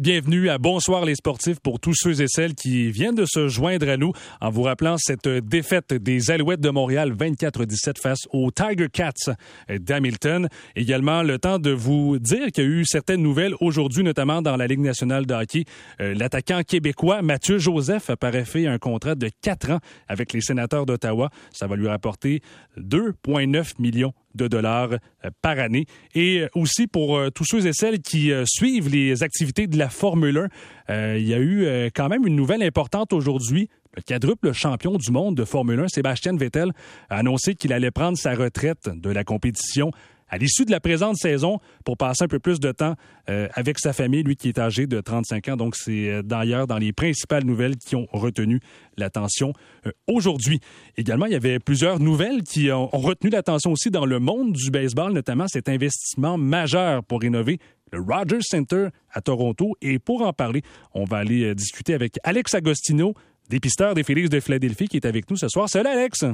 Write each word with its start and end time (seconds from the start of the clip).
Bienvenue 0.00 0.48
à 0.48 0.58
Bonsoir 0.58 1.04
les 1.04 1.14
sportifs 1.14 1.60
pour 1.60 1.78
tous 1.78 1.94
ceux 1.94 2.20
et 2.20 2.26
celles 2.26 2.56
qui 2.56 2.90
viennent 2.90 3.14
de 3.14 3.26
se 3.26 3.46
joindre 3.46 3.88
à 3.88 3.96
nous 3.96 4.10
en 4.40 4.50
vous 4.50 4.62
rappelant 4.62 4.96
cette 4.98 5.28
défaite 5.28 5.94
des 5.94 6.32
Alouettes 6.32 6.60
de 6.60 6.70
Montréal 6.70 7.14
24-17 7.14 8.00
face 8.02 8.22
aux 8.32 8.50
Tiger 8.50 8.88
Cats 8.92 9.36
d'Hamilton. 9.68 10.48
Également 10.74 11.22
le 11.22 11.38
temps 11.38 11.60
de 11.60 11.70
vous 11.70 12.18
dire 12.18 12.50
qu'il 12.50 12.64
y 12.64 12.66
a 12.66 12.70
eu 12.70 12.84
certaines 12.84 13.22
nouvelles 13.22 13.54
aujourd'hui, 13.60 14.02
notamment 14.02 14.42
dans 14.42 14.56
la 14.56 14.66
Ligue 14.66 14.80
nationale 14.80 15.26
de 15.26 15.34
hockey. 15.34 15.64
Euh, 16.00 16.12
l'attaquant 16.14 16.62
québécois 16.66 17.22
Mathieu 17.22 17.58
Joseph 17.58 18.10
apparaît 18.10 18.44
fait 18.44 18.66
un 18.66 18.78
contrat 18.78 19.14
de 19.14 19.30
4 19.42 19.70
ans 19.70 19.80
avec 20.08 20.32
les 20.32 20.40
sénateurs 20.40 20.86
d'Ottawa. 20.86 21.30
Ça 21.52 21.68
va 21.68 21.76
lui 21.76 21.86
rapporter 21.86 22.40
2,9 22.76 23.74
millions 23.78 24.12
de 24.34 24.48
dollars 24.48 24.90
euh, 24.92 25.30
par 25.42 25.58
année. 25.58 25.86
Et 26.14 26.40
euh, 26.40 26.48
aussi 26.54 26.86
pour 26.86 27.16
euh, 27.16 27.30
tous 27.30 27.44
ceux 27.44 27.66
et 27.66 27.72
celles 27.72 28.00
qui 28.00 28.32
suivent 28.44 28.88
les 28.88 29.22
activités 29.22 29.66
de 29.66 29.78
la 29.78 29.88
Formule 29.88 30.48
1, 30.88 31.14
il 31.16 31.26
y 31.26 31.34
a 31.34 31.38
eu 31.38 31.90
quand 31.94 32.08
même 32.08 32.26
une 32.26 32.36
nouvelle 32.36 32.62
importante 32.62 33.12
aujourd'hui. 33.12 33.68
Le 33.96 34.02
quadruple 34.02 34.52
champion 34.52 34.96
du 34.96 35.10
monde 35.12 35.36
de 35.36 35.44
Formule 35.44 35.80
1, 35.80 35.88
Sébastien 35.88 36.36
Vettel, 36.36 36.72
a 37.08 37.18
annoncé 37.18 37.54
qu'il 37.54 37.72
allait 37.72 37.90
prendre 37.90 38.18
sa 38.18 38.34
retraite 38.34 38.88
de 38.88 39.10
la 39.10 39.24
compétition 39.24 39.92
à 40.34 40.36
l'issue 40.36 40.64
de 40.64 40.72
la 40.72 40.80
présente 40.80 41.16
saison 41.16 41.60
pour 41.84 41.96
passer 41.96 42.24
un 42.24 42.28
peu 42.28 42.40
plus 42.40 42.58
de 42.58 42.72
temps 42.72 42.96
euh, 43.30 43.46
avec 43.54 43.78
sa 43.78 43.92
famille, 43.92 44.24
lui 44.24 44.34
qui 44.34 44.48
est 44.48 44.58
âgé 44.58 44.88
de 44.88 45.00
35 45.00 45.48
ans. 45.50 45.56
Donc, 45.56 45.76
c'est 45.76 46.10
euh, 46.10 46.22
d'ailleurs 46.22 46.66
dans 46.66 46.76
les 46.76 46.92
principales 46.92 47.44
nouvelles 47.44 47.76
qui 47.76 47.94
ont 47.94 48.08
retenu 48.12 48.58
l'attention 48.96 49.52
euh, 49.86 49.92
aujourd'hui. 50.08 50.58
Également, 50.96 51.26
il 51.26 51.32
y 51.32 51.36
avait 51.36 51.60
plusieurs 51.60 52.00
nouvelles 52.00 52.42
qui 52.42 52.72
ont, 52.72 52.88
retenu 52.88 53.30
l'attention 53.30 53.70
aussi 53.70 53.92
dans 53.92 54.06
le 54.06 54.18
monde 54.18 54.54
du 54.54 54.72
baseball, 54.72 55.12
notamment 55.12 55.46
cet 55.46 55.68
investissement 55.68 56.36
majeur 56.36 57.04
pour 57.04 57.20
rénover 57.20 57.60
le 57.92 58.00
Rogers 58.00 58.42
Center 58.42 58.88
à 59.12 59.20
Toronto. 59.20 59.76
Et 59.82 60.00
pour 60.00 60.22
en 60.22 60.32
parler, 60.32 60.62
on 60.94 61.04
va 61.04 61.18
aller 61.18 61.54
discuter 61.54 61.94
avec 61.94 62.18
Alex 62.24 62.54
Agostino, 62.54 63.14
dépisteur 63.48 63.94
des 63.94 64.02
Félix 64.02 64.30
de 64.30 64.40
Philadelphie, 64.40 64.88
qui 64.88 64.96
est 64.96 65.06
avec 65.06 65.30
nous 65.30 65.36
ce 65.36 65.46
soir. 65.46 65.68
Salut 65.68 65.90
Alex! 65.90 66.24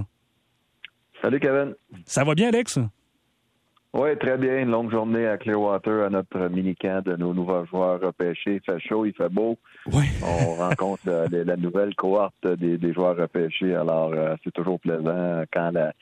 Salut 1.21 1.39
Kevin! 1.39 1.75
Ça 2.07 2.25
va 2.25 2.35
bien 2.35 2.49
Alex? 2.49 2.79
Oui, 3.93 4.17
très 4.19 4.39
bien. 4.39 4.59
Une 4.59 4.71
longue 4.71 4.91
journée 4.91 5.27
à 5.27 5.37
Clearwater, 5.37 6.05
à 6.05 6.11
notre 6.11 6.49
mini-camp 6.49 7.03
de 7.05 7.17
nos 7.17 7.35
nouveaux 7.35 7.67
joueurs 7.67 8.01
repêchés. 8.01 8.55
Il 8.55 8.61
fait 8.61 8.79
chaud, 8.79 9.05
il 9.05 9.13
fait 9.13 9.29
beau. 9.29 9.59
Oui. 9.93 10.05
On 10.23 10.55
rencontre 10.69 11.03
euh, 11.09 11.27
la 11.31 11.57
nouvelle 11.57 11.95
cohorte 11.97 12.47
des, 12.47 12.93
joueurs 12.93 13.17
repêchés. 13.17 13.75
Alors, 13.75 14.13
euh, 14.13 14.37
c'est 14.45 14.53
toujours 14.53 14.79
plaisant 14.79 15.43
quand 15.53 15.73
la, 15.73 15.93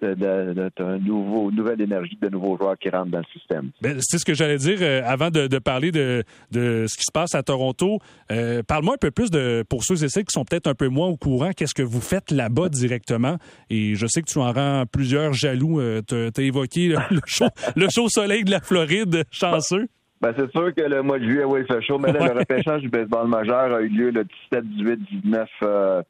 d'un 0.00 0.98
nouveau, 0.98 1.50
nouvelle 1.50 1.80
énergie 1.80 2.18
de 2.20 2.28
nouveaux 2.28 2.56
joueurs 2.56 2.78
qui 2.78 2.90
rentrent 2.90 3.10
dans 3.10 3.18
le 3.18 3.24
système. 3.32 3.70
Ben, 3.80 3.98
c'est 4.00 4.18
ce 4.18 4.24
que 4.24 4.34
j'allais 4.34 4.58
dire 4.58 4.78
euh, 4.80 5.02
avant 5.04 5.30
de, 5.30 5.58
parler 5.58 5.90
de, 5.90 6.24
ce 6.52 6.96
qui 6.96 7.04
se 7.04 7.12
passe 7.12 7.34
à 7.34 7.42
Toronto. 7.42 7.98
Euh, 8.30 8.62
parle-moi 8.62 8.94
un 8.94 8.98
peu 8.98 9.10
plus 9.10 9.30
de 9.30 9.64
pour 9.68 9.84
ceux 9.84 10.02
et 10.04 10.08
celles 10.08 10.24
qui 10.24 10.32
sont 10.32 10.44
peut-être 10.44 10.66
un 10.66 10.74
peu 10.74 10.88
moins 10.88 11.08
au 11.08 11.16
courant. 11.16 11.50
Qu'est-ce 11.56 11.74
que 11.74 11.82
vous 11.82 12.00
faites 12.00 12.30
là-bas 12.30 12.68
directement? 12.68 13.36
Et 13.70 13.94
je 13.94 14.06
sais 14.06 14.22
que 14.22 14.30
tu 14.30 14.38
en 14.38 14.52
rends 14.52 14.84
plusieurs 14.90 15.32
jaloux. 15.32 15.80
Euh, 15.80 16.02
tu 16.06 16.14
as, 16.14 16.42
évoqué 16.42 16.88
le, 16.88 16.98
chaud, 17.26 17.48
le 17.76 17.88
chaud 17.88 18.08
soleil 18.08 18.44
de 18.44 18.50
la 18.50 18.60
Floride, 18.60 19.24
chanceux. 19.30 19.88
Ben, 20.20 20.32
c'est 20.38 20.50
sûr 20.52 20.74
que 20.74 20.80
le 20.80 21.02
mois 21.02 21.18
de 21.18 21.24
juillet, 21.24 21.44
oui, 21.44 21.60
il 21.60 21.66
fait 21.66 21.82
chaud, 21.82 21.98
mais 21.98 22.10
le 22.10 22.38
repêchage 22.38 22.80
du 22.80 22.88
baseball 22.88 23.28
majeur 23.28 23.74
a 23.74 23.82
eu 23.82 23.88
lieu 23.88 24.10
le 24.10 24.24
17, 24.24 24.64
18, 24.64 25.00
19 25.22 25.48
euh, 25.62 26.02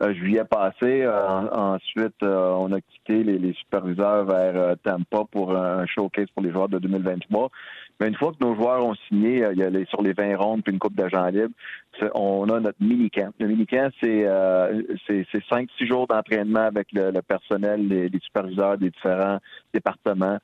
juillet 0.00 0.44
passé. 0.44 1.02
Euh, 1.02 1.48
ensuite, 1.50 2.22
euh, 2.22 2.52
on 2.52 2.72
a 2.72 2.80
quitté 2.80 3.24
les, 3.24 3.52
superviseurs 3.54 4.24
vers 4.24 4.76
Tampa 4.82 5.24
pour 5.30 5.56
un 5.56 5.86
showcase 5.86 6.28
pour 6.34 6.42
les 6.42 6.52
joueurs 6.52 6.68
de 6.68 6.78
2023. 6.78 7.50
Mais 8.00 8.08
une 8.08 8.14
fois 8.14 8.32
que 8.32 8.44
nos 8.44 8.54
joueurs 8.54 8.84
ont 8.84 8.94
signé, 9.08 9.44
il 9.52 9.58
y 9.58 9.62
a 9.62 9.70
les, 9.70 9.84
sur 9.86 10.02
les 10.02 10.12
20 10.12 10.36
rondes 10.36 10.62
puis 10.62 10.72
une 10.72 10.78
coupe 10.78 10.94
d'agents 10.94 11.26
libres, 11.26 11.54
on 12.14 12.48
a 12.48 12.60
notre 12.60 12.80
mini-camp. 12.80 13.32
Le 13.40 13.48
mini-camp, 13.48 13.90
c'est 14.00 14.26
c'est 15.08 15.44
cinq, 15.50 15.68
six 15.76 15.86
jours 15.86 16.06
d'entraînement 16.06 16.60
avec 16.60 16.88
le, 16.92 17.20
personnel, 17.20 17.88
les, 17.88 18.10
superviseurs 18.22 18.78
des 18.78 18.90
différents 18.90 19.38
départements. 19.74 20.38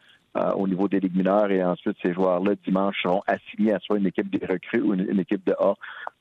au 0.57 0.67
niveau 0.67 0.89
des 0.89 0.99
ligues 0.99 1.17
mineures 1.17 1.53
et 1.53 1.63
ensuite 1.63 1.97
ces 2.03 2.13
joueurs-là 2.13 2.55
dimanche 2.67 3.01
seront 3.01 3.23
assignés 3.29 3.73
à 3.73 3.79
soit 3.79 3.99
une 3.99 4.07
équipe 4.07 4.29
des 4.37 4.45
recrues 4.45 4.81
ou 4.81 4.95
une 4.95 5.21
équipe 5.21 5.47
de 5.47 5.53
A 5.53 5.75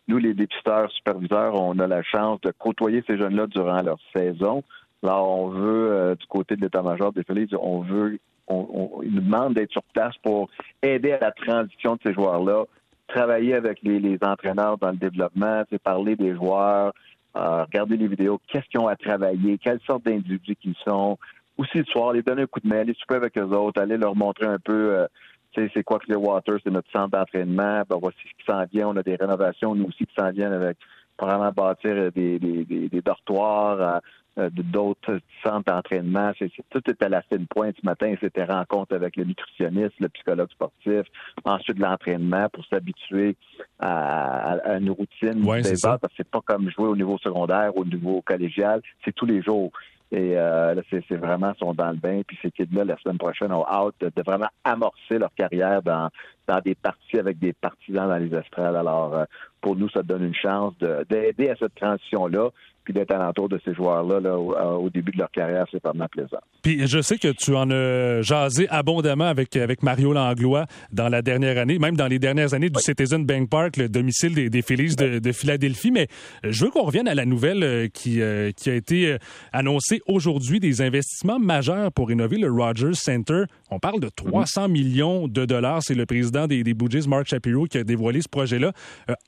nous, 0.08 0.18
les 0.18 0.34
dépisteurs, 0.34 0.92
superviseurs, 0.92 1.56
on 1.56 1.80
a 1.80 1.88
la 1.88 2.04
chance 2.04 2.42
de 2.42 2.52
côtoyer 2.52 3.04
ces 3.08 3.18
jeunes-là 3.18 3.48
durant 3.48 3.82
leur 3.82 3.98
saison. 4.14 4.64
Là, 5.02 5.22
on 5.24 5.50
veut, 5.50 5.92
euh, 5.92 6.16
du 6.16 6.26
côté 6.28 6.56
de 6.56 6.62
l'état-major 6.62 7.14
des 7.14 7.24
Félix, 7.24 7.54
on 7.60 7.82
veut, 7.82 8.20
on, 8.48 9.02
ils 9.04 9.14
nous 9.14 9.22
demandent 9.22 9.54
d'être 9.54 9.72
sur 9.72 9.84
place 9.94 10.16
pour 10.24 10.50
aider 10.82 11.14
à 11.14 11.20
la 11.20 11.32
transition 11.32 11.96
de 11.96 12.00
ces 12.04 12.14
joueurs-là, 12.14 12.64
travailler 13.08 13.54
avec 13.54 13.80
les, 13.84 14.18
entraîneurs 14.22 14.78
dans 14.78 14.92
le 14.92 14.98
développement, 14.98 15.64
parler 15.84 16.16
des 16.16 16.36
joueurs, 16.36 16.94
euh, 17.36 17.64
regarder 17.64 17.98
les 17.98 18.08
vidéos, 18.08 18.40
qu'est-ce 18.48 18.68
qu'ils 18.70 18.80
ont 18.80 18.88
à 18.88 18.96
travailler, 18.96 19.58
quelle 19.58 19.80
sorte 19.88 20.06
d'individus 20.06 20.56
qu'ils 20.56 20.76
sont. 20.86 21.18
Aussi 21.58 21.80
le 21.80 21.86
soir, 21.86 22.14
les 22.14 22.24
donner 22.24 22.44
un 22.44 22.48
coup 22.48 22.60
de 22.60 22.68
main, 22.68 22.80
aller 22.80 22.96
souper 22.96 23.16
avec 23.16 23.38
eux 23.38 23.44
autres, 23.44 23.80
aller 23.80 23.98
leur 23.98 24.16
montrer 24.16 24.48
un 24.48 24.58
peu 24.58 24.96
euh, 24.96 25.08
c'est 25.56 25.84
quoi 25.84 26.00
Clearwater, 26.00 26.58
c'est 26.64 26.72
notre 26.72 26.90
centre 26.92 27.10
d'entraînement. 27.10 27.84
Ben, 27.90 27.98
voici 28.02 28.18
ce 28.24 28.44
qui 28.44 28.46
s'en 28.46 28.66
vient. 28.66 28.90
On 28.90 28.98
a 28.98 29.04
des 29.04 29.16
rénovations, 29.16 29.76
nous 29.76 29.86
aussi, 29.86 30.06
qui 30.06 30.14
s'en 30.18 30.32
viennent 30.32 30.54
avec 30.54 30.78
probablement 31.18 31.52
bâtir 31.52 32.12
des, 32.12 32.40
des, 32.40 32.66
des, 32.66 33.02
dortoirs, 33.02 34.02
euh, 34.40 34.50
d'autres 34.50 35.20
centres 35.44 35.72
d'entraînement. 35.72 36.32
tout 36.72 36.82
est 36.88 37.04
à 37.04 37.10
la 37.10 37.22
fine 37.22 37.46
pointe 37.48 37.76
ce 37.80 37.86
matin. 37.86 38.16
C'était 38.20 38.46
rencontre 38.46 38.96
avec 38.96 39.16
le 39.16 39.26
nutritionniste, 39.26 39.94
le 40.00 40.10
psychologue 40.10 40.50
sportif, 40.50 41.04
ensuite 41.46 41.78
l'entraînement 41.78 42.50
pour 42.50 42.66
s'habituer 42.66 43.36
à, 43.80 44.78
une 44.80 44.90
routine. 44.90 45.46
Ouais, 45.46 45.62
c'est 45.62 45.80
parce 45.82 46.00
que 46.02 46.08
c'est 46.18 46.30
pas 46.30 46.42
comme 46.42 46.70
jouer 46.72 46.88
au 46.88 46.96
niveau 46.96 47.18
secondaire, 47.20 47.78
au 47.78 47.86
niveau 47.86 48.22
collégial. 48.22 48.82
C'est 49.06 49.14
tous 49.14 49.28
les 49.28 49.42
jours. 49.44 49.72
Et 50.14 50.38
euh, 50.38 50.80
c'est 50.92 51.16
vraiment 51.16 51.56
sont 51.56 51.74
dans 51.74 51.90
le 51.90 51.98
bain. 51.98 52.22
Puis 52.28 52.38
ces 52.44 52.52
kids-là, 52.52 52.86
la 52.86 52.98
semaine 52.98 53.18
prochaine, 53.18 53.52
ont 53.52 53.66
hâte 53.66 53.96
de, 54.00 54.22
vraiment 54.24 54.50
amorcer 54.64 55.18
leur 55.18 55.34
carrière 55.34 55.82
dans, 55.82 56.10
dans 56.48 56.60
des 56.60 56.76
parties 56.76 57.18
avec 57.18 57.40
des 57.40 57.52
partisans 57.54 58.08
dans 58.08 58.18
les 58.18 58.32
estrades. 58.36 58.76
Alors, 58.76 59.16
euh, 59.16 59.26
pour 59.60 59.76
nous, 59.76 59.90
ça 59.90 60.04
donne 60.04 60.24
une 60.24 60.36
chance 60.36 60.76
d'aider 61.10 61.50
à 61.50 61.56
cette 61.56 61.74
transition-là 61.74 62.50
puis 62.84 62.94
d'être 62.94 63.12
alentour 63.12 63.50
de 63.50 63.60
ces 63.64 63.74
joueurs-là 63.74 64.20
là, 64.20 64.38
au, 64.38 64.90
début 64.90 65.12
de 65.12 65.18
leur 65.18 65.32
carrière, 65.32 65.66
c'est 65.72 65.82
vraiment 65.84 66.08
plaisant. 66.08 66.40
Puis 66.62 66.86
je 66.88 67.02
sais 67.02 67.18
que 67.18 67.30
tu 67.30 67.56
en 67.56 67.70
as 67.72 68.22
jasé 68.22 68.68
abondamment 68.70 69.28
avec, 69.28 69.56
avec 69.56 69.84
Mario 69.84 70.14
Langlois 70.14 70.66
dans 70.92 71.10
la 71.10 71.22
dernière 71.22 71.58
année, 71.58 71.80
même 71.80 71.96
dans 71.96 72.08
les 72.08 72.20
dernières 72.20 72.54
années 72.54 72.70
du 72.70 72.80
Citizen 72.80 73.26
Bank 73.26 73.50
Park, 73.50 73.78
le 73.78 73.90
domicile 73.90 74.34
des, 74.34 74.50
des 74.50 74.62
Phillies 74.62 74.96
de, 74.96 75.32
Philadelphie. 75.32 75.92
Mais 75.92 76.08
je 76.44 76.66
veux 76.66 76.72
qu'on 76.72 76.84
revienne 76.84 77.08
à 77.08 77.16
la 77.16 77.26
nouvelle 77.26 77.64
euh, 77.64 77.88
qui, 77.88 78.22
euh, 78.22 78.52
qui 78.52 78.70
a 78.70 78.76
été 78.76 79.08
euh, 79.08 79.18
annoncée 79.52 80.02
aujourd'hui 80.08 80.60
des 80.60 80.82
investissements 80.82 81.40
majeurs 81.40 81.92
pour 81.92 82.10
rénover 82.10 82.38
le 82.38 82.52
Rogers 82.52 82.94
Center. 82.94 83.44
On 83.72 83.80
parle 83.80 84.00
de 84.00 84.10
300 84.10 84.68
mhm. 84.68 84.72
millions 84.72 85.28
de 85.28 85.46
dollars. 85.46 85.82
C'est 85.84 85.96
le 85.96 86.06
président 86.06 86.48
des, 86.48 86.64
des 86.64 86.74
Blue 86.74 86.90
Mark 87.08 87.28
Shapiro, 87.28 87.66
qui 87.66 87.78
a 87.78 87.84
dévoilé 87.84 88.22
ce 88.22 88.30
projet-là. 88.30 88.74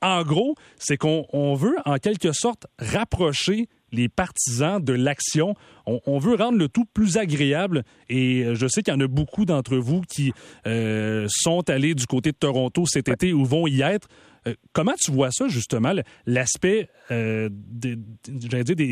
en 0.02 0.22
gros, 0.22 0.54
c'est 0.78 0.96
qu'on 0.96 1.54
veut 1.54 1.76
en 1.84 1.96
quelque 1.96 2.32
sorte 2.32 2.66
rapprocher 2.78 3.45
les 3.92 4.08
partisans 4.08 4.82
de 4.82 4.92
l'action. 4.92 5.54
On, 5.86 6.18
veut 6.18 6.34
rendre 6.34 6.58
le 6.58 6.68
tout 6.68 6.84
plus 6.84 7.16
agréable 7.16 7.84
et 8.08 8.42
euh, 8.42 8.54
je 8.54 8.66
sais 8.66 8.82
qu'il 8.82 8.92
y 8.92 8.96
en 8.96 9.00
a 9.00 9.06
beaucoup 9.06 9.44
d'entre 9.44 9.76
vous 9.76 10.02
qui 10.02 10.32
euh, 10.66 11.26
sont 11.28 11.68
allés 11.70 11.94
du 11.94 12.06
côté 12.06 12.32
de 12.32 12.36
Toronto 12.36 12.84
cet 12.86 13.08
été 13.08 13.32
ou 13.32 13.44
vont 13.44 13.66
y 13.66 13.82
être. 13.82 14.08
Euh, 14.46 14.54
comment 14.72 14.94
tu 14.98 15.12
vois 15.12 15.30
ça, 15.30 15.48
justement, 15.48 15.92
l'aspect 16.26 16.88
des, 17.10 17.96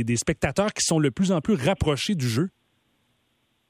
des 0.05 0.17
spectateurs 0.17 0.73
qui 0.73 0.85
sont 0.85 1.01
de 1.01 1.09
plus 1.09 1.33
en 1.33 1.41
plus 1.41 1.55
rapprochés 1.55 2.15
du 2.15 2.29
jeu? 2.29 2.51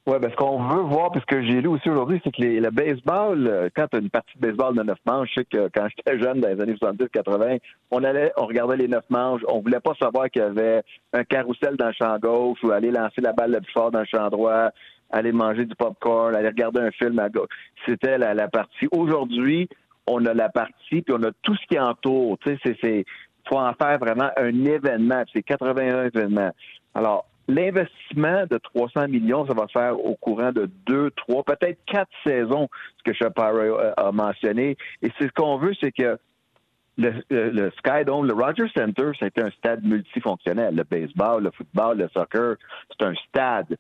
Oui, 0.07 0.19
ben 0.21 0.31
ce 0.31 0.37
qu'on 0.37 0.63
veut 0.63 0.83
voir, 0.83 1.13
puisque 1.13 1.41
j'ai 1.45 1.63
lu 1.63 1.69
aussi 1.69 1.89
aujourd'hui, 1.89 2.21
c'est 2.23 2.31
que 2.31 2.43
les, 2.43 2.61
le 2.61 2.71
baseball, 2.71 3.47
euh, 3.47 3.71
quand 3.75 3.87
tu 3.89 3.97
as 3.97 4.01
une 4.01 4.11
partie 4.11 4.37
de 4.37 4.47
baseball 4.47 4.77
de 4.77 4.83
neuf 4.83 4.99
manches, 5.07 5.31
je 5.31 5.41
sais 5.41 5.47
que 5.47 5.71
quand 5.75 5.89
j'étais 5.89 6.19
jeune, 6.23 6.43
dans 6.43 6.49
les 6.49 6.61
années 6.61 6.75
70-80, 6.75 7.59
on 7.91 8.05
allait, 8.05 8.31
on 8.37 8.45
regardait 8.45 8.77
les 8.77 8.89
neuf 8.89 9.05
manches, 9.09 9.41
on 9.49 9.61
voulait 9.61 9.81
pas 9.81 9.95
savoir 9.99 10.29
qu'il 10.29 10.43
y 10.43 10.45
avait 10.45 10.83
un 11.15 11.25
carrousel 11.25 11.77
dans 11.79 11.87
le 11.87 11.95
champ 11.95 12.19
gauche 12.19 12.59
ou 12.63 12.71
aller 12.71 12.91
lancer 12.91 13.23
la 13.23 13.33
balle 13.33 13.53
le 13.53 13.63
plus 13.63 13.73
fort 13.73 13.91
dans 13.91 14.01
le 14.01 14.05
champ 14.05 14.29
droit, 14.29 14.69
aller 15.11 15.33
manger 15.33 15.65
du 15.65 15.75
popcorn, 15.75 16.35
aller 16.35 16.49
regarder 16.49 16.81
un 16.81 16.91
film 16.91 17.19
à 17.19 17.31
gauche. 17.31 17.49
C'était 17.87 18.19
la, 18.19 18.35
la 18.35 18.49
partie. 18.49 18.87
Aujourd'hui, 18.93 19.71
on 20.07 20.23
a 20.27 20.35
la 20.35 20.51
partie, 20.51 21.01
puis 21.01 21.15
on 21.19 21.23
a 21.23 21.31
tout 21.41 21.57
ce 21.57 21.67
qui 21.67 21.79
entoure. 21.79 22.37
Tu 22.41 22.59
sais, 22.63 22.77
c'est, 22.83 23.05
faut 23.49 23.59
en 23.59 23.73
faire 23.73 23.99
vraiment 23.99 24.31
un 24.37 24.65
événement. 24.67 25.23
C'est 25.33 25.43
81 25.43 26.11
événements. 26.15 26.51
Alors, 26.95 27.25
L'investissement 27.47 28.47
de 28.51 28.59
300 28.59 29.09
millions, 29.09 29.47
ça 29.47 29.55
va 29.55 29.67
se 29.67 29.73
faire 29.73 29.99
au 29.99 30.15
courant 30.17 30.53
de 30.53 30.71
deux, 30.87 31.11
trois, 31.11 31.43
peut-être 31.45 31.79
quatre 31.87 32.11
saisons, 32.27 32.69
ce 32.99 33.03
que 33.11 33.13
Shapiro 33.13 33.79
a 33.97 34.13
mentionné. 34.13 34.77
Et 35.03 35.11
c'est 35.19 35.27
ce 35.27 35.33
qu'on 35.33 35.59
veut, 35.59 35.75
c'est 35.81 35.93
que 35.93 36.19
le, 36.97 37.23
le, 37.31 37.71
Sky 37.79 38.05
Dome, 38.07 38.27
le 38.27 38.35
Rogers 38.35 38.71
Center, 38.77 39.11
c'est 39.19 39.39
un 39.39 39.51
stade 39.51 39.85
multifonctionnel. 39.85 40.75
Le 40.75 40.85
baseball, 40.85 41.43
le 41.43 41.51
football, 41.51 41.99
le 41.99 42.09
soccer, 42.09 42.57
c'est 42.91 43.07
un 43.07 43.15
stade. 43.29 43.77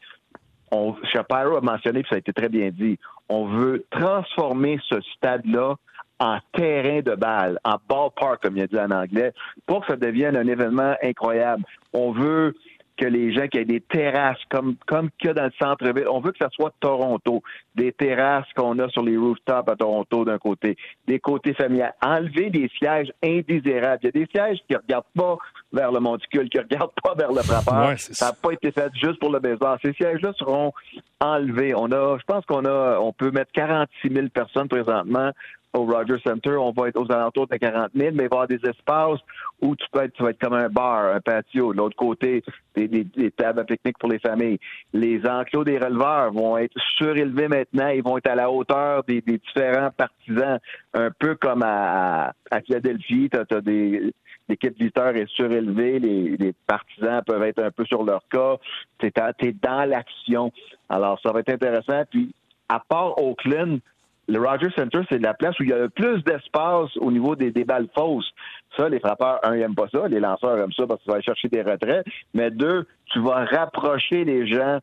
On, 0.70 0.96
Shapiro 1.04 1.56
a 1.56 1.60
mentionné, 1.60 2.00
puis 2.02 2.08
ça 2.10 2.16
a 2.16 2.18
été 2.18 2.32
très 2.32 2.48
bien 2.48 2.70
dit, 2.70 2.98
on 3.28 3.46
veut 3.46 3.84
transformer 3.90 4.78
ce 4.88 5.00
stade-là 5.16 5.76
en 6.20 6.38
terrain 6.52 7.00
de 7.00 7.14
balle, 7.14 7.58
en 7.64 7.76
ballpark, 7.88 8.42
comme 8.42 8.56
il 8.56 8.62
a 8.62 8.66
dit 8.66 8.78
en 8.78 8.90
anglais, 8.90 9.32
pour 9.66 9.80
que 9.80 9.92
ça 9.92 9.96
devienne 9.96 10.36
un 10.36 10.46
événement 10.46 10.94
incroyable. 11.02 11.64
On 11.92 12.12
veut 12.12 12.54
que 12.96 13.06
les 13.06 13.32
gens 13.32 13.48
qui 13.48 13.58
aient 13.58 13.64
des 13.64 13.80
terrasses 13.80 14.38
comme 14.50 14.76
comme 14.86 15.10
a 15.24 15.32
dans 15.32 15.44
le 15.44 15.52
centre-ville. 15.60 16.08
On 16.08 16.20
veut 16.20 16.32
que 16.32 16.38
ça 16.38 16.48
soit 16.50 16.72
Toronto. 16.80 17.42
Des 17.74 17.92
terrasses 17.92 18.46
qu'on 18.56 18.78
a 18.78 18.88
sur 18.90 19.02
les 19.02 19.16
rooftops 19.16 19.68
à 19.68 19.76
Toronto 19.76 20.24
d'un 20.24 20.38
côté, 20.38 20.76
des 21.06 21.18
côtés 21.18 21.54
familiales. 21.54 21.94
Enlever 22.04 22.50
des 22.50 22.70
sièges 22.78 23.12
indésirables. 23.22 24.00
Il 24.02 24.06
y 24.06 24.08
a 24.08 24.12
des 24.12 24.28
sièges 24.32 24.58
qui 24.68 24.76
regardent 24.76 25.04
pas 25.16 25.36
vers 25.72 25.90
le 25.90 26.00
monticule, 26.00 26.48
qui 26.48 26.58
regardent 26.58 26.92
pas 27.02 27.14
vers 27.14 27.32
le 27.32 27.42
frappeur. 27.42 27.98
ça 27.98 28.26
n'a 28.26 28.32
pas 28.32 28.52
été 28.52 28.70
fait 28.70 28.90
juste 28.94 29.18
pour 29.18 29.32
le 29.32 29.40
baseball. 29.40 29.78
Ces 29.84 29.92
sièges-là 29.94 30.32
seront 30.38 30.72
enlevés. 31.20 31.74
On 31.74 31.90
a, 31.90 32.18
je 32.18 32.24
pense 32.26 32.44
qu'on 32.46 32.64
a, 32.64 32.98
on 33.00 33.12
peut 33.12 33.30
mettre 33.30 33.50
46 33.52 34.12
000 34.12 34.28
personnes 34.28 34.68
présentement 34.68 35.32
au 35.74 35.84
Rogers 35.84 36.22
Center, 36.24 36.56
on 36.56 36.70
va 36.70 36.88
être 36.88 37.00
aux 37.00 37.10
alentours 37.10 37.48
de 37.48 37.56
40 37.56 37.90
000, 37.94 38.10
mais 38.12 38.12
il 38.12 38.16
va 38.16 38.22
y 38.22 38.26
avoir 38.26 38.46
des 38.46 38.60
espaces 38.64 39.20
où 39.64 39.74
tu 39.76 39.86
peux 39.90 40.02
être, 40.02 40.12
tu 40.12 40.22
vas 40.22 40.30
être 40.30 40.40
comme 40.40 40.52
un 40.52 40.68
bar, 40.68 41.14
un 41.14 41.20
patio. 41.20 41.72
De 41.72 41.78
l'autre 41.78 41.96
côté, 41.96 42.44
des, 42.76 43.30
tables 43.30 43.60
à 43.60 43.64
pique-nique 43.64 43.98
pour 43.98 44.10
les 44.10 44.18
familles. 44.18 44.58
Les 44.92 45.26
enclos 45.26 45.64
des 45.64 45.78
releveurs 45.78 46.32
vont 46.32 46.58
être 46.58 46.78
surélevés 46.96 47.48
maintenant. 47.48 47.88
Ils 47.88 48.02
vont 48.02 48.18
être 48.18 48.30
à 48.30 48.34
la 48.34 48.50
hauteur 48.50 49.04
des, 49.04 49.22
différents 49.22 49.90
partisans, 49.90 50.58
un 50.92 51.10
peu 51.10 51.34
comme 51.36 51.62
à, 51.64 52.34
Philadelphie. 52.66 53.30
Tu 53.30 53.56
as, 53.56 53.60
des 53.62 54.12
l'équipe 54.46 54.76
visiteur 54.76 55.16
est 55.16 55.28
surélevée, 55.28 55.98
les, 55.98 56.36
les, 56.36 56.54
partisans 56.66 57.22
peuvent 57.26 57.44
être 57.44 57.62
un 57.62 57.70
peu 57.70 57.86
sur 57.86 58.04
leur 58.04 58.22
cas. 58.28 58.56
Tu 58.98 59.06
es, 59.06 59.52
dans 59.62 59.88
l'action. 59.88 60.52
Alors, 60.90 61.18
ça 61.22 61.32
va 61.32 61.40
être 61.40 61.48
intéressant. 61.48 62.02
Puis, 62.10 62.34
à 62.68 62.78
part 62.80 63.16
Oakland, 63.16 63.80
le 64.26 64.38
Rogers 64.38 64.72
Center, 64.76 65.00
c'est 65.08 65.18
la 65.18 65.34
place 65.34 65.58
où 65.60 65.64
il 65.64 65.70
y 65.70 65.72
a 65.72 65.78
le 65.78 65.88
plus 65.88 66.22
d'espace 66.24 66.96
au 66.96 67.10
niveau 67.10 67.36
des, 67.36 67.50
des 67.50 67.64
balles 67.64 67.88
fausses. 67.94 68.30
Ça, 68.76 68.88
les 68.88 69.00
frappeurs, 69.00 69.40
un, 69.42 69.54
ils 69.54 69.60
n'aiment 69.60 69.74
pas 69.74 69.88
ça. 69.88 70.08
Les 70.08 70.20
lanceurs 70.20 70.58
aiment 70.58 70.72
ça 70.72 70.86
parce 70.86 71.00
qu'ils 71.02 71.10
vont 71.10 71.14
aller 71.14 71.22
chercher 71.22 71.48
des 71.48 71.62
retraits. 71.62 72.04
Mais 72.32 72.50
deux, 72.50 72.86
tu 73.06 73.20
vas 73.20 73.44
rapprocher 73.44 74.24
les 74.24 74.46
gens 74.46 74.80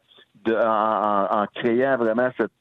en, 0.49 1.45
créant 1.55 1.97
vraiment 1.97 2.29
cette, 2.38 2.51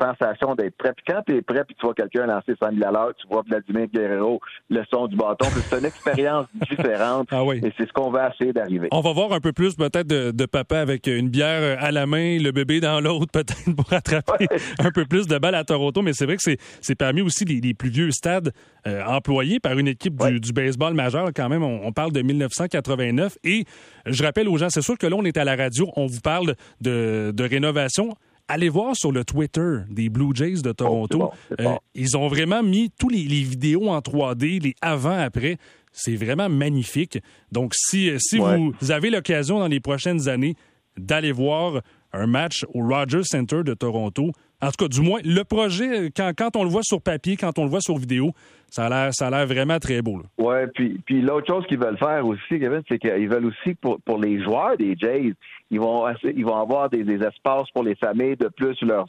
sensation 0.00 0.54
d'être 0.54 0.76
prêt. 0.76 0.92
Puis 0.96 1.04
quand 1.06 1.22
tu 1.26 1.36
es 1.36 1.42
prêt, 1.42 1.64
puis 1.64 1.76
tu 1.78 1.86
vois 1.86 1.94
quelqu'un 1.94 2.26
lancer 2.26 2.54
100 2.60 2.70
000 2.74 2.88
à 2.88 2.90
l'heure, 2.90 3.12
tu 3.20 3.26
vois 3.28 3.42
Vladimir 3.46 3.86
Guerrero, 3.92 4.40
le 4.70 4.82
son 4.92 5.06
du 5.06 5.16
bâton, 5.16 5.46
c'est 5.50 5.78
une 5.78 5.84
expérience 5.84 6.46
différente. 6.70 7.28
Ah 7.30 7.44
oui. 7.44 7.60
Et 7.64 7.72
c'est 7.76 7.86
ce 7.86 7.92
qu'on 7.92 8.10
va 8.10 8.30
essayer 8.30 8.52
d'arriver. 8.52 8.88
On 8.92 9.00
va 9.00 9.12
voir 9.12 9.32
un 9.32 9.40
peu 9.40 9.52
plus 9.52 9.74
peut-être 9.74 10.06
de, 10.06 10.46
papa 10.46 10.80
avec 10.80 11.06
une 11.06 11.28
bière 11.28 11.82
à 11.82 11.90
la 11.90 12.06
main, 12.06 12.38
le 12.38 12.50
bébé 12.50 12.80
dans 12.80 13.00
l'autre, 13.00 13.26
peut-être 13.32 13.74
pour 13.76 13.92
attraper 13.92 14.46
un 14.78 14.90
peu 14.90 15.04
plus 15.04 15.26
de 15.26 15.38
balles 15.38 15.54
à 15.54 15.64
Toronto. 15.64 16.02
Mais 16.02 16.12
c'est 16.14 16.24
vrai 16.24 16.36
que 16.36 16.42
c'est 16.80 16.94
parmi 16.94 17.20
aussi 17.20 17.44
les, 17.44 17.74
plus 17.74 17.90
vieux 17.90 18.10
stades 18.10 18.52
euh, 18.86 19.04
employés 19.04 19.60
par 19.60 19.78
une 19.78 19.88
équipe 19.88 20.16
du, 20.40 20.52
baseball 20.52 20.94
majeur. 20.94 21.28
Quand 21.34 21.48
même, 21.48 21.62
on, 21.62 21.80
on 21.84 21.92
parle 21.92 22.12
de 22.12 22.22
1989. 22.22 23.38
Et 23.44 23.64
je 24.06 24.22
rappelle 24.22 24.48
aux 24.48 24.56
gens, 24.56 24.70
c'est 24.70 24.82
sûr 24.82 24.96
que 24.96 25.06
là, 25.06 25.16
on 25.16 25.24
est 25.24 25.36
à 25.36 25.44
la 25.44 25.56
radio, 25.56 25.88
on 25.96 26.06
vous 26.06 26.20
parle 26.20 26.54
de 26.80 27.27
de, 27.32 27.44
rénovation 27.44 28.16
allez 28.48 28.70
voir 28.70 28.96
sur 28.96 29.12
le 29.12 29.24
Twitter 29.24 29.80
des 29.90 30.08
Blue 30.08 30.34
Jays 30.34 30.62
de 30.62 30.72
Toronto. 30.72 31.30
Oh, 31.30 31.54
euh, 31.60 31.74
ils 31.94 32.16
ont 32.16 32.28
vraiment 32.28 32.62
mis 32.62 32.90
tous 32.98 33.10
les, 33.10 33.24
vidéos 33.24 33.90
en 33.90 33.98
3D, 33.98 34.62
les 34.62 34.74
avant-après. 34.80 35.58
C'est 35.92 36.16
vraiment 36.16 36.48
magnifique. 36.48 37.18
Donc, 37.52 37.74
si, 37.74 38.10
si 38.18 38.38
vous 38.38 38.72
avez 38.90 39.10
l'occasion 39.10 39.58
dans 39.58 39.68
les 39.68 39.80
prochaines 39.80 40.28
années 40.28 40.56
d'aller 40.96 41.32
voir 41.32 41.82
un 42.12 42.26
match 42.26 42.64
au 42.72 42.86
Rogers 42.86 43.24
Center 43.24 43.62
de 43.64 43.74
Toronto, 43.74 44.32
en 44.60 44.70
tout 44.70 44.84
cas, 44.84 44.88
du 44.88 45.00
moins, 45.00 45.20
le 45.24 45.42
projet, 45.44 46.10
quand, 46.10 46.32
quand 46.36 46.56
on 46.56 46.64
le 46.64 46.70
voit 46.70 46.82
sur 46.82 47.00
papier, 47.00 47.36
quand 47.36 47.58
on 47.58 47.64
le 47.64 47.70
voit 47.70 47.80
sur 47.80 47.96
vidéo, 47.96 48.32
ça 48.70 48.86
a 48.86 48.88
l'air, 48.88 49.14
ça 49.14 49.28
a 49.28 49.30
l'air 49.30 49.46
vraiment 49.46 49.78
très 49.78 50.02
beau. 50.02 50.20
Oui, 50.38 50.56
puis, 50.74 51.00
puis 51.06 51.22
l'autre 51.22 51.46
chose 51.46 51.64
qu'ils 51.66 51.78
veulent 51.78 51.98
faire 51.98 52.26
aussi, 52.26 52.58
Kevin, 52.58 52.82
c'est 52.88 52.98
qu'ils 52.98 53.28
veulent 53.28 53.46
aussi, 53.46 53.74
pour, 53.74 54.00
pour 54.00 54.18
les 54.18 54.42
joueurs 54.42 54.76
des 54.76 54.96
Jays, 54.96 55.32
ils 55.70 55.80
vont, 55.80 56.04
ils 56.24 56.44
vont 56.44 56.56
avoir 56.56 56.90
des, 56.90 57.04
espaces 57.22 57.70
pour 57.72 57.84
les 57.84 57.94
familles, 57.94 58.36
de 58.36 58.48
plus 58.48 58.76
leur, 58.82 59.06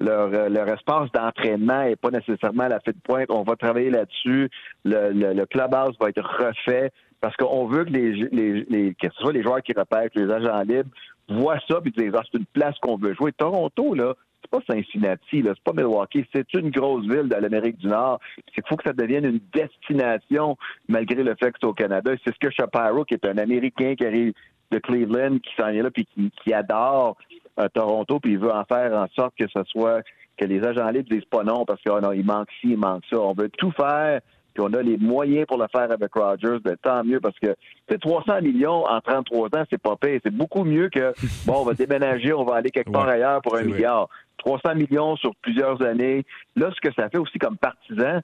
leur 0.00 0.68
espace 0.68 1.10
d'entraînement 1.12 1.82
et 1.82 1.96
pas 1.96 2.10
nécessairement 2.10 2.68
la 2.68 2.80
fête 2.80 2.96
de 2.96 3.02
pointe. 3.02 3.30
On 3.30 3.42
va 3.42 3.56
travailler 3.56 3.90
là-dessus. 3.90 4.48
Le, 4.84 5.12
le, 5.12 5.32
le 5.32 5.46
clubhouse 5.46 5.96
va 6.00 6.08
être 6.08 6.22
refait 6.22 6.90
parce 7.20 7.36
qu'on 7.36 7.66
veut 7.66 7.84
que 7.84 7.90
les, 7.90 8.12
les, 8.32 8.64
les, 8.68 8.94
que 8.94 9.08
ce 9.08 9.16
soit 9.20 9.32
les 9.32 9.42
joueurs 9.42 9.62
qui 9.62 9.72
repèrent, 9.72 10.10
les 10.14 10.30
agents 10.30 10.60
libres, 10.62 10.90
voient 11.28 11.58
ça 11.66 11.80
puis 11.80 11.90
disent 11.90 12.12
ah, 12.14 12.22
c'est 12.30 12.38
une 12.38 12.46
place 12.46 12.78
qu'on 12.80 12.96
veut 12.96 13.14
jouer. 13.14 13.32
Toronto, 13.32 13.94
là, 13.94 14.14
c'est 14.44 14.50
pas 14.50 14.74
Cincinnati, 14.74 15.42
là, 15.42 15.52
c'est 15.54 15.64
pas 15.64 15.72
Milwaukee, 15.72 16.24
c'est 16.34 16.52
une 16.54 16.70
grosse 16.70 17.04
ville 17.04 17.28
de 17.28 17.36
l'Amérique 17.36 17.78
du 17.78 17.88
Nord. 17.88 18.20
Il 18.56 18.62
faut 18.68 18.76
que 18.76 18.84
ça 18.84 18.92
devienne 18.92 19.24
une 19.24 19.40
destination 19.52 20.56
malgré 20.88 21.22
le 21.22 21.34
fait 21.40 21.52
que 21.52 21.58
c'est 21.60 21.66
au 21.66 21.72
Canada. 21.72 22.12
C'est 22.24 22.34
ce 22.34 22.38
que 22.38 22.50
Shapiro, 22.50 23.04
qui 23.04 23.14
est 23.14 23.26
un 23.26 23.38
Américain 23.38 23.94
qui 23.96 24.06
arrive 24.06 24.32
de 24.70 24.78
Cleveland, 24.78 25.38
qui 25.38 25.54
s'en 25.56 25.68
est 25.68 25.82
là 25.82 25.90
puis 25.90 26.06
qui, 26.42 26.52
adore 26.52 27.16
euh, 27.58 27.68
Toronto, 27.72 28.20
puis 28.20 28.32
il 28.32 28.38
veut 28.38 28.52
en 28.52 28.64
faire 28.64 28.92
en 28.92 29.06
sorte 29.14 29.34
que 29.38 29.46
ce 29.48 29.62
soit 29.64 30.02
que 30.36 30.44
les 30.44 30.64
agents 30.64 30.90
libres 30.90 31.08
disent 31.10 31.24
pas 31.26 31.44
non 31.44 31.64
parce 31.64 31.80
qu'il 31.80 31.92
oh 31.92 32.24
manque 32.24 32.48
ci, 32.60 32.70
il 32.70 32.78
manque 32.78 33.04
ça. 33.10 33.18
On 33.18 33.34
veut 33.34 33.48
tout 33.50 33.70
faire 33.70 34.20
puis 34.54 34.62
on 34.64 34.72
a 34.72 34.82
les 34.82 34.96
moyens 34.96 35.46
pour 35.46 35.58
le 35.58 35.66
faire 35.74 35.90
avec 35.90 36.14
Rogers, 36.14 36.60
ben, 36.62 36.76
tant 36.80 37.02
mieux 37.02 37.20
parce 37.20 37.38
que 37.40 37.56
c'est 37.88 38.00
300 38.00 38.40
millions 38.40 38.86
en 38.86 39.00
33 39.00 39.48
ans, 39.48 39.64
c'est 39.68 39.82
pas 39.82 39.96
payé. 39.96 40.20
C'est 40.22 40.34
beaucoup 40.34 40.62
mieux 40.62 40.88
que 40.88 41.12
bon, 41.44 41.54
on 41.58 41.64
va 41.64 41.74
déménager, 41.74 42.32
on 42.32 42.44
va 42.44 42.56
aller 42.56 42.70
quelque 42.70 42.92
part 42.92 43.08
ailleurs 43.08 43.42
pour 43.42 43.56
un 43.56 43.62
milliard. 43.62 44.08
300 44.44 44.74
millions 44.74 45.16
sur 45.16 45.34
plusieurs 45.36 45.80
années. 45.82 46.24
Là, 46.56 46.70
ce 46.74 46.80
que 46.80 46.94
ça 46.94 47.08
fait 47.08 47.18
aussi 47.18 47.38
comme 47.38 47.56
partisan, 47.56 48.20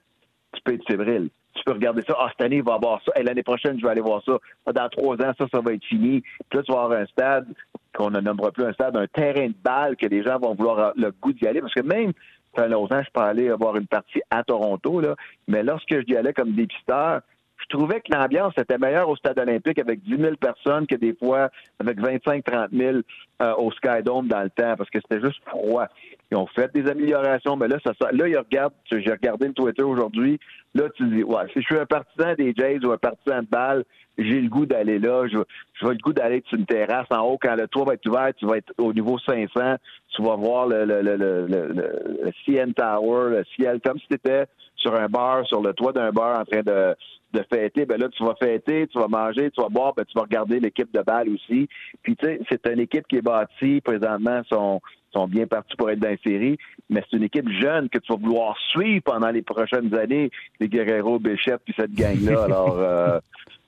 tu 0.53 0.61
peux 0.63 0.73
être 0.73 0.85
fébrile. 0.85 1.29
Tu 1.55 1.63
peux 1.65 1.73
regarder 1.73 2.01
ça. 2.03 2.15
Ah, 2.17 2.29
cette 2.31 2.45
année, 2.45 2.57
il 2.57 2.63
va 2.63 2.75
avoir 2.75 3.01
ça. 3.03 3.11
Et 3.19 3.23
l'année 3.23 3.43
prochaine, 3.43 3.77
je 3.77 3.83
vais 3.83 3.91
aller 3.91 4.01
voir 4.01 4.21
ça. 4.23 4.37
Dans 4.71 4.89
trois 4.89 5.15
ans, 5.17 5.33
ça, 5.37 5.45
ça 5.51 5.59
va 5.59 5.73
être 5.73 5.83
fini. 5.85 6.21
Puis 6.21 6.57
là, 6.57 6.63
tu 6.63 6.71
vas 6.71 6.83
avoir 6.83 6.99
un 6.99 7.05
stade 7.07 7.47
qu'on 7.93 8.09
ne 8.09 8.21
nommera 8.21 8.51
plus 8.51 8.63
un 8.63 8.73
stade, 8.73 8.95
un 8.95 9.07
terrain 9.07 9.47
de 9.47 9.55
balle 9.63 9.97
que 9.97 10.05
les 10.05 10.23
gens 10.23 10.39
vont 10.39 10.55
vouloir 10.55 10.93
le 10.95 11.11
goût 11.11 11.33
d'y 11.33 11.45
aller. 11.45 11.59
Parce 11.59 11.73
que 11.73 11.81
même 11.81 12.13
ça 12.55 12.63
fait 12.63 12.69
longtemps, 12.69 13.01
je 13.01 13.09
peux 13.13 13.21
aller 13.21 13.49
avoir 13.49 13.75
une 13.75 13.87
partie 13.87 14.21
à 14.29 14.43
Toronto, 14.43 15.01
là. 15.01 15.15
Mais 15.47 15.63
lorsque 15.63 15.89
je 15.93 16.13
y 16.13 16.15
allais 16.15 16.33
comme 16.33 16.51
dépisteur, 16.51 17.21
je 17.61 17.77
trouvais 17.77 18.01
que 18.01 18.11
l'ambiance 18.13 18.53
était 18.57 18.77
meilleure 18.77 19.09
au 19.09 19.15
stade 19.15 19.39
olympique 19.39 19.79
avec 19.79 20.01
10 20.03 20.17
000 20.17 20.35
personnes 20.35 20.87
que 20.87 20.95
des 20.95 21.13
fois 21.13 21.49
avec 21.79 21.99
25-30 21.99 22.69
000 22.71 22.97
euh, 23.41 23.53
au 23.55 23.71
Skydome 23.71 24.27
dans 24.27 24.43
le 24.43 24.49
temps 24.49 24.75
parce 24.77 24.89
que 24.89 24.99
c'était 24.99 25.21
juste 25.21 25.41
froid. 25.45 25.87
Ils 26.31 26.37
ont 26.37 26.47
fait 26.47 26.71
des 26.73 26.89
améliorations, 26.89 27.55
mais 27.55 27.67
là, 27.67 27.77
ça, 27.83 27.93
là, 28.11 28.27
ils 28.27 28.37
regardent, 28.37 28.73
j'ai 28.89 29.11
regardé 29.11 29.47
le 29.47 29.53
Twitter 29.53 29.83
aujourd'hui, 29.83 30.39
là, 30.73 30.89
tu 30.95 31.05
dis, 31.07 31.23
ouais, 31.23 31.43
si 31.53 31.61
je 31.61 31.65
suis 31.65 31.77
un 31.77 31.85
partisan 31.85 32.33
des 32.35 32.53
Jays 32.57 32.85
ou 32.85 32.91
un 32.91 32.97
partisan 32.97 33.41
de 33.41 33.47
balle, 33.47 33.83
j'ai 34.17 34.41
le 34.41 34.49
goût 34.49 34.65
d'aller 34.65 34.99
là, 34.99 35.27
je, 35.27 35.37
je 35.73 35.85
vais 35.85 35.93
le 35.93 35.99
goût 35.99 36.13
d'aller 36.13 36.43
sur 36.47 36.57
une 36.57 36.65
terrasse 36.65 37.07
en 37.09 37.21
haut, 37.21 37.37
quand 37.41 37.55
le 37.55 37.67
toit 37.67 37.85
va 37.85 37.93
être 37.93 38.07
ouvert, 38.07 38.31
tu 38.37 38.45
vas 38.45 38.57
être 38.57 38.73
au 38.77 38.93
niveau 38.93 39.17
500, 39.19 39.75
tu 40.11 40.23
vas 40.23 40.35
voir 40.35 40.67
le, 40.67 40.85
le, 40.85 41.01
le, 41.01 41.15
le, 41.15 41.47
le 41.47 42.31
CN 42.45 42.73
Tower, 42.73 43.29
le 43.29 43.43
ciel, 43.55 43.79
comme 43.83 43.99
si 43.99 44.07
tu 44.07 44.15
étais 44.15 44.45
sur 44.75 44.93
un 44.95 45.07
bar, 45.07 45.45
sur 45.47 45.61
le 45.61 45.73
toit 45.73 45.93
d'un 45.93 46.11
bar 46.11 46.39
en 46.39 46.45
train 46.45 46.61
de, 46.61 46.95
de 47.33 47.45
fêter, 47.53 47.85
ben 47.85 47.99
là, 47.99 48.09
tu 48.09 48.23
vas 48.23 48.35
fêter, 48.35 48.87
tu 48.87 48.99
vas 48.99 49.07
manger, 49.07 49.51
tu 49.51 49.61
vas 49.61 49.69
boire, 49.69 49.93
ben 49.95 50.03
tu 50.05 50.13
vas 50.15 50.23
regarder 50.23 50.59
l'équipe 50.59 50.91
de 50.93 51.01
balle 51.01 51.29
aussi. 51.29 51.67
Puis, 52.03 52.15
tu 52.15 52.25
sais, 52.25 52.39
c'est 52.49 52.67
une 52.67 52.79
équipe 52.79 53.07
qui 53.07 53.17
est 53.17 53.21
bâtie, 53.21 53.81
présentement, 53.81 54.41
sont, 54.51 54.81
sont 55.13 55.27
bien 55.27 55.47
partis 55.47 55.75
pour 55.75 55.89
être 55.89 55.99
dans 55.99 56.09
la 56.09 56.17
série, 56.17 56.57
mais 56.89 57.03
c'est 57.09 57.17
une 57.17 57.23
équipe 57.23 57.49
jeune 57.49 57.89
que 57.89 57.99
tu 57.99 58.11
vas 58.11 58.19
vouloir 58.19 58.57
suivre 58.69 59.03
pendant 59.03 59.29
les 59.29 59.41
prochaines 59.41 59.93
années, 59.95 60.31
les 60.59 60.67
Guerrero, 60.67 61.19
Bishop, 61.19 61.57
puis 61.65 61.73
cette 61.77 61.93
gang-là. 61.93 62.43
Alors, 62.45 62.77
euh, 62.79 63.19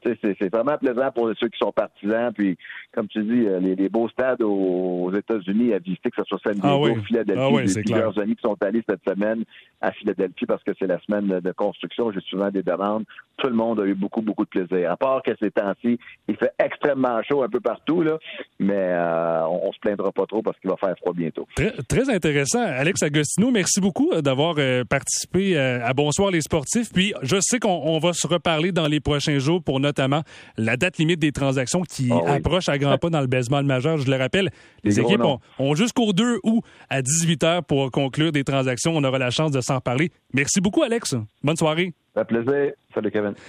c'est 0.04 0.54
vraiment 0.54 0.78
plaisant 0.78 1.12
pour 1.12 1.32
ceux 1.40 1.48
qui 1.48 1.58
sont 1.58 1.72
partisans. 1.72 2.32
Puis, 2.34 2.58
comme 2.94 3.08
tu 3.08 3.24
dis, 3.24 3.48
euh, 3.48 3.60
les, 3.60 3.90
beaux 3.90 4.10
stades 4.10 4.42
aux, 4.42 5.12
États-Unis 5.14 5.74
à 5.74 5.80
visiter, 5.80 6.10
que 6.10 6.22
ce 6.22 6.24
soit 6.28 6.40
San 6.44 6.54
Diego, 6.54 6.98
ah 6.98 7.02
Philadelphie, 7.06 7.42
ah 7.42 7.50
oui, 7.50 7.74
plusieurs 7.74 8.20
amis 8.20 8.36
qui 8.36 8.42
sont 8.42 8.58
allés 8.62 8.84
cette 8.88 9.04
semaine 9.08 9.44
à 9.82 9.92
Philadelphie 9.92 10.46
parce 10.46 10.64
que 10.64 10.72
c'est 10.80 10.88
la 10.88 11.00
semaine 11.02 11.28
de 11.28 11.52
construction. 11.52 12.12
J'ai 12.12 12.22
souvent 12.22 12.50
des 12.50 12.64
demandes. 12.64 13.06
Tout 13.38 13.48
le 13.48 13.56
monde 13.56 13.80
a 13.80 13.86
eu 13.86 13.96
beaucoup, 13.96 14.22
beaucoup 14.22 14.46
de 14.46 14.50
plaisir. 14.50 14.92
À 14.92 14.98
part 14.98 15.22
que 15.24 15.32
ces 15.42 15.52
temps-ci, 15.52 16.00
il 16.28 16.36
fait 16.36 16.54
extrêmement 16.60 17.22
chaud 17.24 17.44
un 17.44 17.50
peu 17.50 17.60
partout, 17.60 18.02
là, 18.02 18.18
mais 18.60 18.74
euh, 18.74 19.46
on, 19.48 19.72
se 19.72 19.80
plaindra 19.80 20.12
pas 20.12 20.26
trop 20.26 20.42
parce 20.42 20.58
qu'il 20.60 20.70
va 20.70 20.78
faire 20.78 20.96
froid 20.98 21.14
bientôt. 21.14 21.33
Très, 21.88 22.10
intéressant. 22.10 22.62
Alex 22.62 23.02
Agostino, 23.04 23.52
merci 23.52 23.80
beaucoup 23.80 24.12
euh, 24.12 24.22
d'avoir 24.22 24.56
participé 24.90 25.58
à 25.58 25.94
Bonsoir 25.94 26.32
les 26.32 26.42
sportifs. 26.42 26.92
Puis, 26.92 27.14
je 27.22 27.38
sais 27.42 27.60
qu'on 27.60 28.00
va 28.00 28.14
se 28.14 28.28
reparler 28.28 28.72
dans 28.72 28.88
les 28.88 29.00
prochains 29.00 29.40
jours 29.40 29.64
pour 29.64 29.80
notamment 29.80 30.22
la 30.58 30.78
date 30.78 30.98
limite 30.98 31.20
des 31.20 31.32
transactions 31.32 31.82
qui 31.82 32.10
ah 32.12 32.34
approche 32.34 32.70
à 32.70 32.78
grands 32.78 32.98
pas 32.98 33.10
dans 33.10 33.22
le 33.22 33.28
baseball 33.28 33.66
majeur. 33.66 33.98
Je 33.98 34.10
le 34.10 34.18
rappelle, 34.18 34.50
les, 34.84 35.00
équipes 35.00 35.24
ont, 35.60 35.76
jusqu'au 35.76 36.14
2 36.14 36.40
août 36.44 36.64
à 36.90 37.02
18 37.02 37.44
h 37.44 37.62
pour 37.64 37.92
conclure 37.92 38.32
des 38.32 38.44
transactions. 38.44 38.94
On 38.96 39.04
aura 39.04 39.18
la 39.18 39.30
chance 39.30 39.52
de 39.52 39.62
s'en 39.62 39.80
parler. 39.80 40.12
Merci 40.34 40.62
beaucoup, 40.62 40.84
Alex. 40.84 41.16
Bonne 41.44 41.58
soirée. 41.58 41.94
Un 42.16 42.26
plaisir. 42.26 42.74
Salut, 42.94 43.12
Kevin. 43.12 43.34